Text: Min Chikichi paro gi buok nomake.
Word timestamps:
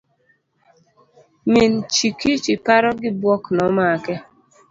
Min 1.51 1.73
Chikichi 1.93 2.53
paro 2.65 2.91
gi 3.01 3.09
buok 3.21 3.43
nomake. 3.57 4.13